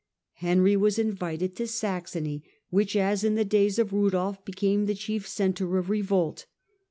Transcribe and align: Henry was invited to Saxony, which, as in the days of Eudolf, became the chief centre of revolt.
Henry 0.37 0.75
was 0.75 0.97
invited 0.97 1.55
to 1.57 1.67
Saxony, 1.67 2.43
which, 2.71 2.95
as 2.95 3.23
in 3.23 3.35
the 3.35 3.45
days 3.45 3.77
of 3.77 3.91
Eudolf, 3.91 4.43
became 4.43 4.87
the 4.87 4.95
chief 4.95 5.27
centre 5.27 5.77
of 5.77 5.91
revolt. 5.91 6.47